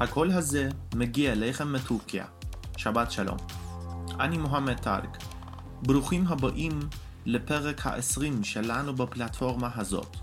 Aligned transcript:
הקול 0.00 0.30
הזה 0.30 0.68
מגיע 0.94 1.32
אליכם 1.32 1.72
מטורקיה. 1.72 2.26
שבת 2.76 3.10
שלום. 3.10 3.36
אני 4.20 4.38
מוחמד 4.38 4.78
טארק. 4.78 5.18
ברוכים 5.82 6.26
הבאים 6.26 6.80
לפרק 7.26 7.86
ה-20 7.86 8.44
שלנו 8.44 8.94
בפלטפורמה 8.94 9.70
הזאת. 9.74 10.16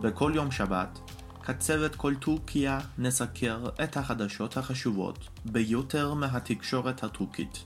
בכל 0.00 0.32
יום 0.34 0.50
שבת, 0.50 0.98
כצוות 1.44 1.96
כל 1.96 2.14
טורקיה 2.14 2.78
נסקר 2.98 3.64
את 3.84 3.96
החדשות 3.96 4.56
החשובות 4.56 5.28
ביותר 5.44 6.14
מהתקשורת 6.14 7.04
הטורקית. 7.04 7.64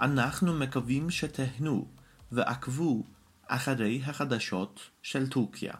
אנחנו 0.00 0.54
מקווים 0.54 1.10
שתהנו 1.10 1.86
ועקבו 2.32 3.04
אחרי 3.46 4.02
החדשות 4.06 4.80
של 5.02 5.28
טורקיה. 5.28 5.74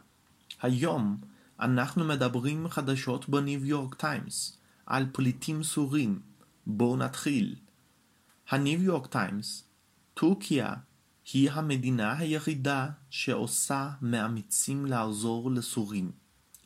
היום 0.62 1.20
אנחנו 1.61 2.05
מדברים 2.05 2.68
חדשות 2.68 3.29
בניו 3.29 3.66
יורק 3.66 3.95
טיימס 3.95 4.57
על 4.88 5.06
פליטים 5.12 5.62
סורים. 5.62 6.20
בואו 6.66 6.96
נתחיל. 6.96 7.55
הניו 8.48 8.83
יורק 8.83 9.06
טיימס, 9.06 9.65
טורקיה 10.15 10.74
היא 11.33 11.51
המדינה 11.51 12.19
היחידה 12.19 12.88
שעושה 13.10 13.91
מאמצים 14.02 14.87
לעזור 14.87 15.51
לסורים. 15.51 16.10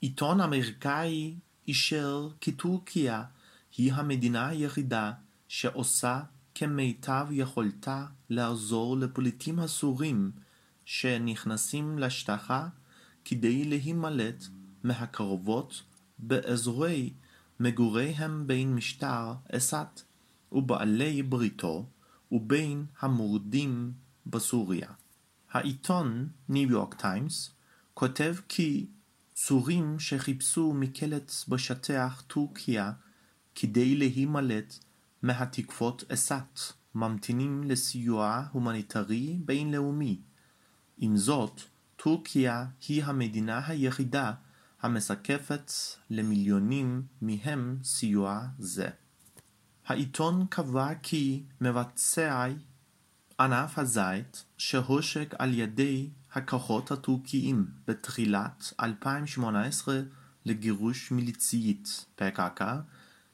עיתון 0.01 0.41
אמריקאי 0.41 1.35
אישר 1.69 2.29
כי 2.41 2.53
טורקיה 2.53 3.25
היא 3.77 3.93
המדינה 3.93 4.49
היחידה 4.49 5.13
שעושה 5.49 6.21
כמיטב 6.55 7.27
יכולתה 7.31 8.07
לעזור 8.31 8.97
לפליטים 8.97 9.59
הסורים 9.59 10.31
שנכנסים 10.85 11.99
לשטחה 11.99 12.69
כדי 13.25 13.65
להימלט 13.65 14.45
מהקרבות 14.83 15.83
באזורי 16.19 17.13
מגוריהם 17.63 18.47
בין 18.47 18.75
משטר 18.75 19.35
אסד 19.53 19.85
ובעלי 20.53 21.23
בריתו 21.23 21.87
ובין 22.33 22.87
המורדים 23.01 23.93
בסוריה. 24.27 24.89
העיתון 25.51 26.29
ניו 26.49 26.71
יורק 26.71 26.95
טיימס 26.95 27.51
כותב 27.95 28.35
כי 28.49 28.87
סורים 29.37 29.99
שחיפשו 29.99 30.73
מקלט 30.73 31.33
בשטח 31.49 32.25
טורקיה 32.27 32.93
כדי 33.55 33.95
להימלט 33.95 34.79
מהתקפות 35.23 36.05
אסד 36.09 36.41
ממתינים 36.95 37.65
לסיוע 37.65 38.45
הומניטרי 38.53 39.39
בינלאומי. 39.45 40.21
עם 40.99 41.17
זאת, 41.17 41.61
טורקיה 41.97 42.67
היא 42.89 43.05
המדינה 43.05 43.67
היחידה 43.67 44.33
המשקפת 44.83 45.73
למיליונים 46.11 47.03
מהם 47.23 47.79
סיוע 47.85 48.47
זה. 48.59 48.89
העיתון 49.87 50.47
קבע 50.51 50.95
כי 51.03 51.43
מבצעי 51.61 52.55
ענף 53.41 53.79
הזית 53.79 54.45
שהושק 54.59 55.35
על 55.39 55.55
ידי 55.55 56.11
הכוחות 56.33 56.91
הטורקיים 56.91 57.67
בתחילת 57.87 58.73
2018 58.81 60.01
לגירוש 60.45 61.11
מיליציית 61.11 62.05
PKK 62.19 62.63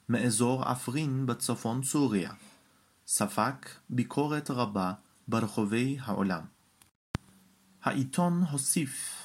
מאזור 0.09 0.63
עפרין 0.63 1.25
בצפון 1.25 1.83
סוריה, 1.83 2.31
ספג 3.07 3.53
ביקורת 3.89 4.51
רבה 4.51 4.93
ברחבי 5.27 5.97
העולם. 6.01 6.41
העיתון 7.83 8.43
הוסיף 8.51 9.18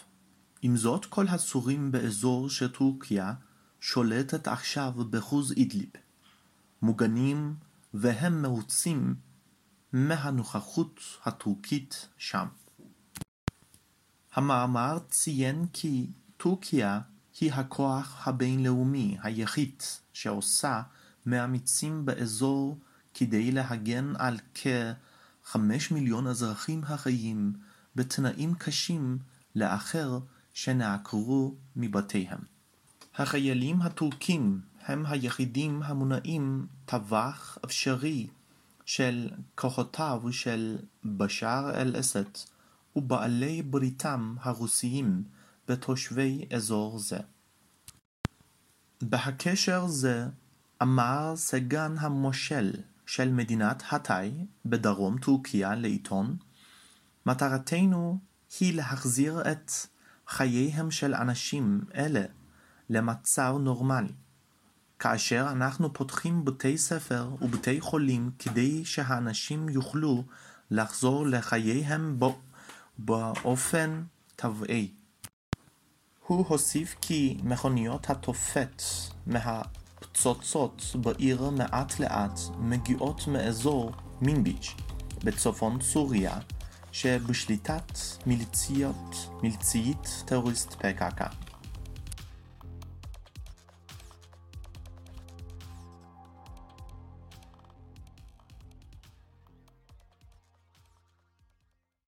עם 0.66 0.76
זאת 0.76 1.04
כל 1.06 1.28
הסורים 1.28 1.92
באזור 1.92 2.50
שטורקיה 2.50 3.34
שולטת 3.80 4.48
עכשיו 4.48 4.92
בחוז 5.10 5.52
אידליב 5.52 5.90
מוגנים 6.82 7.54
והם 7.94 8.42
מרוצים 8.42 9.14
מהנוכחות 9.92 11.00
הטורקית 11.24 12.08
שם. 12.19 12.47
המאמר 14.34 14.98
ציין 15.08 15.66
כי 15.72 16.10
טורקיה 16.36 17.00
היא 17.41 17.53
הכוח 17.53 18.28
הבינלאומי 18.28 19.16
היחיד 19.22 19.82
שעושה 20.12 20.82
מאמצים 21.26 22.04
באזור 22.04 22.78
כדי 23.14 23.53
להגן 23.53 24.12
על 24.19 24.38
כחמש 24.54 25.91
מיליון 25.91 26.26
אזרחים 26.26 26.84
החיים 26.84 27.53
בתנאים 27.97 28.54
קשים 28.54 29.19
לאחר 29.54 30.19
שנעקרו 30.54 31.54
מבתיהם. 31.76 32.38
החיילים 33.15 33.82
הטורקים 33.82 34.60
הם 34.84 35.06
היחידים 35.06 35.82
המונעים 35.82 36.66
טווח 36.84 37.59
אפשרי 37.65 38.26
של 38.84 39.31
כוחותיו 39.54 40.22
של 40.31 40.78
בשאר 41.04 41.81
אל-אסד 41.81 42.31
ובעלי 42.97 43.62
בריתם 43.62 44.34
הרוסיים 44.41 45.25
בתושבי 45.69 46.44
אזור 46.54 46.98
זה. 46.98 47.19
בהקשר 49.03 49.86
זה 49.86 50.26
אמר 50.82 51.32
סגן 51.36 51.94
המושל 51.98 52.72
של 53.06 53.32
מדינת 53.32 53.82
האתאי 53.88 54.47
בדרום 54.65 55.19
טורקיה 55.19 55.75
לעיתון 55.75 56.36
מטרתנו 57.26 58.19
היא 58.60 58.75
להחזיר 58.75 59.41
את 59.53 59.72
חייהם 60.28 60.90
של 60.90 61.14
אנשים 61.14 61.80
אלה 61.94 62.24
למצב 62.90 63.54
נורמלי. 63.60 64.12
כאשר 64.98 65.46
אנחנו 65.50 65.92
פותחים 65.92 66.44
בתי 66.44 66.78
ספר 66.78 67.30
ובתי 67.40 67.80
חולים 67.80 68.30
כדי 68.38 68.84
שהאנשים 68.84 69.68
יוכלו 69.68 70.24
לחזור 70.70 71.26
לחייהם 71.26 72.18
באופן 72.98 74.02
טבעי. 74.36 74.90
הוא 76.26 76.46
הוסיף 76.48 76.96
כי 77.00 77.38
מכוניות 77.42 78.10
התופת 78.10 78.82
מהפצצות 79.26 80.96
בעיר 81.00 81.50
מעט 81.50 82.00
לאט 82.00 82.41
מגיעות 82.58 83.28
מאזור 83.28 83.92
מינביץ' 84.20 84.74
בצפון 85.24 85.80
סוריה 85.80 86.38
שבשליטת 86.94 87.99
מיליציית 89.43 90.22
טרוריסט 90.27 90.72
PKK. 90.72 91.25